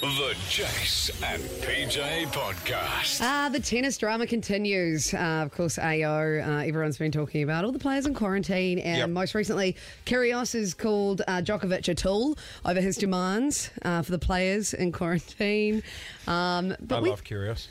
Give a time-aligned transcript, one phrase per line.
[0.00, 3.20] The Jace and PJ Podcast.
[3.20, 5.12] Uh, the tennis drama continues.
[5.12, 8.78] Uh, of course, AO, uh, everyone's been talking about all the players in quarantine.
[8.78, 9.08] And Yep.
[9.10, 9.74] most recently,
[10.06, 14.92] Kyrgios has called uh, Djokovic a tool over his demands uh, for the players in
[14.92, 15.82] quarantine.
[16.28, 17.66] Um, but I we, love Kyrgios.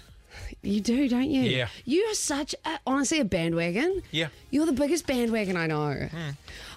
[0.62, 1.42] You do, don't you?
[1.42, 1.68] Yeah.
[1.86, 4.02] You are such, a, honestly, a bandwagon.
[4.12, 4.28] Yeah.
[4.52, 6.08] You're the biggest bandwagon I know.
[6.12, 6.30] Hmm.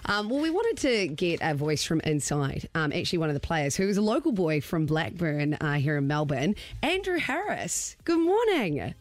[0.05, 2.67] Um, well, we wanted to get a voice from inside.
[2.73, 5.97] Um, actually, one of the players who is a local boy from Blackburn uh, here
[5.97, 7.95] in Melbourne, Andrew Harris.
[8.03, 8.93] Good morning.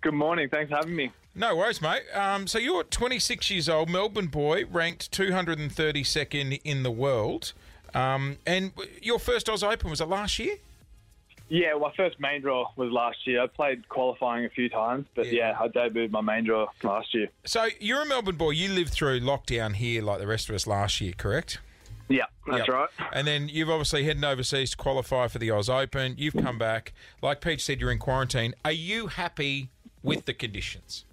[0.00, 0.48] Good morning.
[0.48, 1.12] Thanks for having me.
[1.34, 2.02] No worries, mate.
[2.14, 7.54] Um, so you're 26 years old, Melbourne boy, ranked 232nd in the world.
[7.94, 10.56] Um, and your first Oz Open was it last year?
[11.52, 13.42] Yeah, my first main draw was last year.
[13.42, 15.50] I played qualifying a few times, but Yeah.
[15.50, 17.28] yeah, I debuted my main draw last year.
[17.44, 18.50] So you're a Melbourne boy.
[18.52, 21.60] You lived through lockdown here like the rest of us last year, correct?
[22.08, 22.68] Yeah, that's Yep.
[22.68, 22.88] right.
[23.12, 26.14] And then you've obviously heading overseas to qualify for the Oz Open.
[26.16, 26.94] You've come back.
[27.20, 28.54] Like Pete said, you're in quarantine.
[28.64, 29.68] Are you happy
[30.02, 31.04] with the conditions?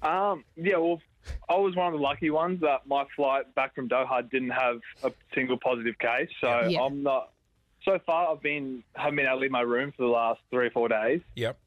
[0.00, 1.02] Um, yeah, well,
[1.50, 4.80] I was one of the lucky ones that my flight back from Doha didn't have
[5.04, 6.30] a single positive case.
[6.40, 6.80] So Yeah.
[6.80, 7.32] I'm not.
[7.84, 10.66] So far, I've been haven't been able to leave my room for the last three
[10.66, 11.20] or four days.
[11.36, 11.58] Yep.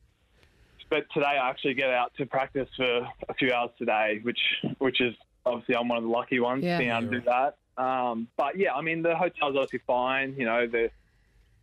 [0.89, 4.39] But today, I actually get out to practice for a few hours today, which
[4.78, 6.78] which is obviously I'm one of the lucky ones Yeah.
[6.78, 7.58] being able to do that.
[7.81, 10.36] Um, but yeah, I mean the hotel's obviously fine.
[10.38, 10.91] You know, the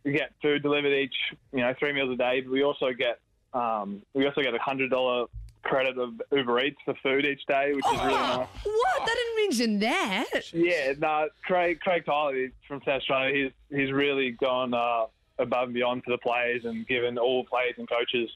[0.03, 1.15] we get food delivered each
[1.53, 2.41] you know three meals a day.
[2.41, 3.19] But we also get
[3.53, 5.27] um, we also get a hundred dollar
[5.71, 8.47] credit of Uber Eats for food each day, which is really nice.
[8.63, 9.07] What?
[9.07, 10.53] They didn't mention that.
[10.53, 13.51] Yeah, no, Craig Craig Tiley from South Australia.
[13.69, 15.05] He's he's really gone uh,
[15.39, 18.29] above and beyond for the players and given all players and coaches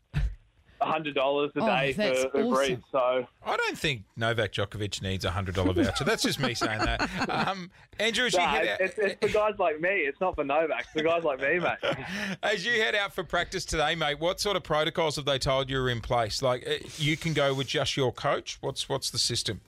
[0.81, 2.73] hundred dollars a Oh, day that's for Uber awesome.
[2.73, 2.83] Eats.
[2.91, 6.03] So I don't think Novak Djokovic needs a hundred dollar voucher.
[6.03, 7.09] That's just me saying that.
[7.45, 9.89] Um, Andrew, as you, nah, head it's, out, it's for guys like me.
[9.89, 10.81] It's not for Novak.
[10.81, 11.97] It's for guys like me, mate.
[12.43, 15.69] as you head out for practice today, mate, what sort of protocols have they told
[15.69, 16.41] you are in place?
[16.41, 18.57] Like uh, you can go with just your coach.
[18.61, 19.61] What's what's the system?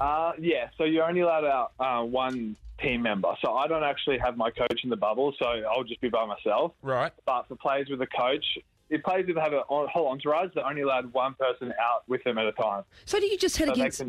[0.00, 3.34] Uh, yeah, so you're only allowed out uh, one team member.
[3.44, 6.24] So I don't actually have my coach in the bubble, so I'll just be by
[6.24, 6.72] myself.
[6.82, 7.12] Right.
[7.26, 8.44] But for players with a coach,
[8.90, 12.38] if players that have a whole entourage, they're only allowed one person out with them
[12.38, 12.84] at a time.
[13.04, 14.02] So do you just hit So against?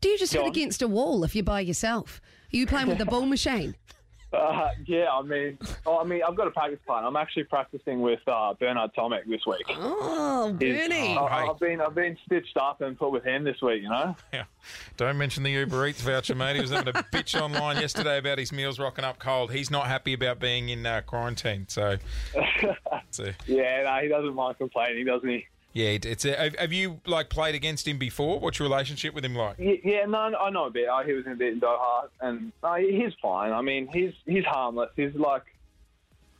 [0.00, 0.48] Do you just hit on.
[0.48, 2.20] against a wall if you're by yourself?
[2.52, 3.74] Are you playing with the ball machine?
[4.32, 7.04] Uh, yeah, I mean, oh, I mean, I've got a practice plan.
[7.04, 9.62] I'm actually practicing with uh, Bernard Tomic this week.
[9.70, 11.16] Oh, He's- Bernie.
[11.16, 13.82] I, I've been I've been stitched up and put with him this week.
[13.82, 14.14] You know.
[14.32, 14.44] Yeah.
[14.96, 16.54] Don't mention the Uber Eats voucher, mate.
[16.56, 19.52] He was having a bitch online yesterday about his meals rocking up cold.
[19.52, 21.64] He's not happy about being in uh, quarantine.
[21.68, 21.96] So,
[23.10, 25.46] so Yeah, no, he doesn't mind complaining, doesn't he?
[25.72, 26.24] Yeah, it's.
[26.24, 28.40] A, have- you like played against him before?
[28.40, 29.56] What's your relationship with him like?
[29.58, 30.88] Yeah, no, I know a bit.
[30.88, 33.52] Uh, he was in a bit in Doha, and uh, he's fine.
[33.52, 34.90] I mean, he's he's harmless.
[34.96, 35.42] He's like,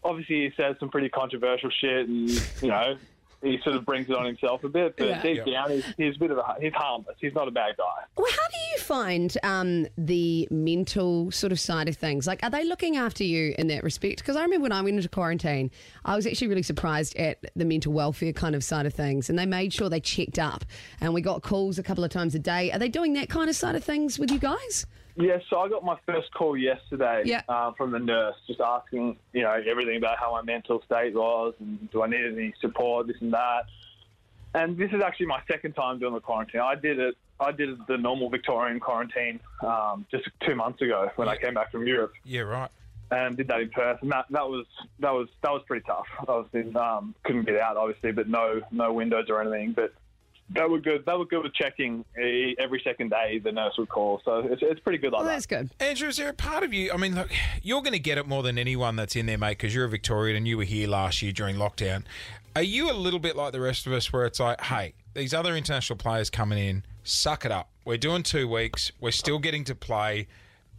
[0.03, 2.29] obviously, he says some pretty controversial shit, and
[2.61, 2.97] you know,
[3.43, 4.97] he sort of brings it on himself a bit.
[4.97, 5.23] But Yeah.
[5.23, 5.53] deep Yeah.
[5.63, 7.17] down, he's, he's a bit of a he's harmless.
[7.21, 7.85] He's not a bad guy.
[8.17, 12.27] Well, how do you find um, the mental sort of side of things?
[12.27, 14.19] Like, are they looking after you in that respect?
[14.19, 15.71] Because I remember when I went into quarantine,
[16.05, 19.39] I was actually really surprised at the mental welfare kind of side of things, and
[19.39, 20.65] they made sure they checked up,
[21.01, 22.71] and we got calls a couple of times a day.
[22.73, 24.87] Are they doing that kind of side of things with you guys?
[25.21, 27.43] Yeah, so I got my first call yesterday Yeah.
[27.49, 31.55] uh, from the nurse, just asking, you know, everything about how my mental state was
[31.61, 33.65] and do I need any support, this and that.
[34.55, 36.61] And this is actually my second time doing the quarantine.
[36.63, 37.17] I did it.
[37.39, 41.71] I did the normal Victorian quarantine um, just two months ago when I came back
[41.73, 42.71] from Europe Yeah, right.
[43.11, 44.67] and did that in Perth, and that, that was
[44.99, 46.07] that was that was pretty tough.
[46.21, 49.73] I was in, um, couldn't get out obviously, but no no windows or anything.
[49.73, 49.95] But
[50.55, 51.05] that were good.
[51.07, 53.39] That were good with checking eh, every second day.
[53.43, 55.35] The nurse would call, so it's, it's pretty good like Well, that.
[55.35, 55.71] that's good.
[55.81, 56.93] Andrew, is there a part of you?
[56.93, 57.31] I mean, look,
[57.63, 59.89] you're going to get it more than anyone that's in there, mate, because you're a
[59.89, 62.05] Victorian and you were here last year during lockdown.
[62.57, 65.33] Are you a little bit like the rest of us, where it's like, hey, these
[65.33, 67.69] other international players coming in, suck it up.
[67.85, 68.91] We're doing two weeks.
[69.01, 70.27] We're still getting to play.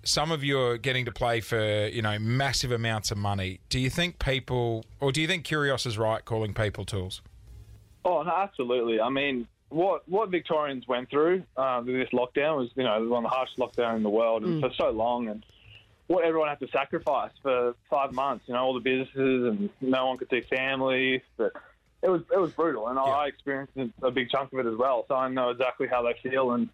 [0.04, 3.60] Some of you are getting to play for you know massive amounts of money.
[3.70, 7.22] Do you think people, or do you think Kyrgios is right calling people tools?
[8.04, 9.00] Oh, no, absolutely.
[9.00, 13.26] I mean, what what Victorians went through uh, with this lockdown was, you know, one
[13.26, 15.44] of the harshest lockdown in the world, and for so long, and
[16.08, 18.46] what everyone had to sacrifice for five months.
[18.48, 21.22] You know, all the businesses, and no one could see families.
[21.38, 21.54] But
[22.04, 23.04] it was it was brutal, and Yeah.
[23.04, 23.74] I experienced
[24.04, 25.06] a big chunk of it as well.
[25.08, 26.70] So I know exactly how they feel, and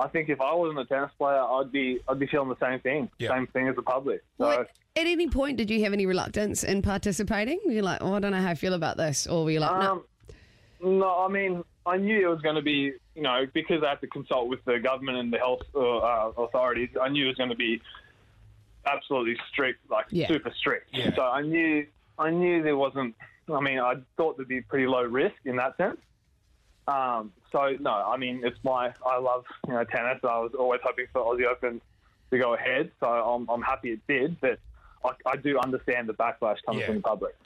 [0.00, 2.80] I think if I wasn't a tennis player, I'd be I'd be feeling the same
[2.80, 3.30] thing, Yeah.
[3.30, 4.22] same thing as the public.
[4.38, 4.46] So.
[4.46, 4.60] Well,
[4.96, 7.60] at any point, did you have any reluctance in participating?
[7.66, 9.70] You're like, oh, I don't know how I feel about this, or were you like,
[9.80, 9.92] no?
[9.92, 13.90] Um, no, I mean, I knew it was going to be, you know, because I
[13.90, 16.90] had to consult with the government and the health uh, uh, authorities.
[17.00, 17.80] I knew it was going to be
[18.86, 20.28] absolutely strict, like Yeah.
[20.28, 20.88] super strict.
[20.92, 21.14] Yeah.
[21.14, 21.86] So I knew,
[22.18, 23.14] I knew there wasn't.
[23.52, 25.98] I mean, I thought there'd be pretty low risk in that sense.
[26.86, 28.92] Um, so no, I mean, it's my.
[29.06, 30.18] I love you know tennis.
[30.22, 31.80] I was always hoping for Aussie Open
[32.30, 34.40] to go ahead, so I'm, I'm happy it did.
[34.40, 34.58] But
[35.04, 36.86] I, I do understand the backlash coming Yeah.
[36.86, 37.36] from the public.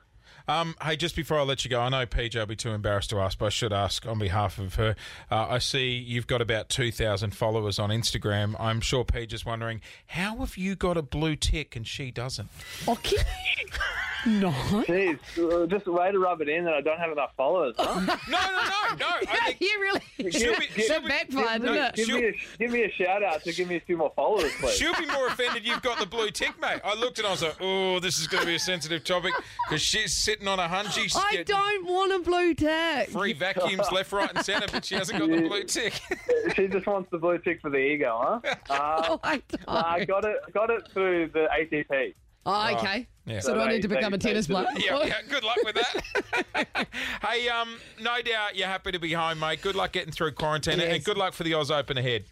[0.48, 3.10] Um, hey, just before I let you go, I know PJ will be too embarrassed
[3.10, 4.96] to ask, but I should ask on behalf of her.
[5.30, 8.54] Uh, I see you've got about 2,000 followers on Instagram.
[8.58, 12.48] I'm sure PJ is wondering, how have you got a blue tick and she doesn't?
[12.86, 13.19] You?
[14.26, 14.50] No.
[14.86, 17.74] Jeez, uh, just a way to rub it in that I don't have enough followers.
[17.78, 18.16] Huh?
[18.28, 19.06] No, no, no, no.
[19.28, 20.30] I think you really.
[20.30, 23.42] she'll be, she'll That be, backfired, no, give me a give me a shout out
[23.44, 24.76] to give me a few more followers, please.
[24.76, 26.80] She'll be more offended you've got the blue tick, mate.
[26.84, 29.32] I looked and I was like, oh, this is going to be a sensitive topic
[29.69, 30.94] because she's sitting on a hunch.
[30.94, 33.10] She's I don't want a blue tick.
[33.10, 36.00] free vacuums left, right, and centre, but she hasn't got the blue tick.
[36.56, 38.54] she just wants the blue tick for the ego, huh?
[38.70, 39.69] Uh, Oh, I don't.
[39.69, 42.14] I got it got it through the ATP.
[42.44, 43.06] Oh, okay.
[43.25, 43.41] Yeah.
[43.41, 44.67] So do I need to They- become a tennis player?
[44.77, 46.89] yeah, yeah, good luck with that.
[47.23, 49.62] hey, um, no doubt you're happy to be home, mate.
[49.62, 52.25] Good luck getting through quarantine and good luck for the Oz Open ahead.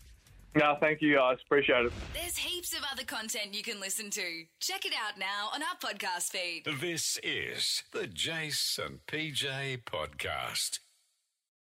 [0.57, 1.39] No, thank you guys.
[1.47, 1.93] Appreciate it.
[2.13, 4.45] There's heaps of other content you can listen to.
[4.59, 6.65] Check it out now on our podcast feed.
[6.81, 10.81] This is the Jace and PJ podcast.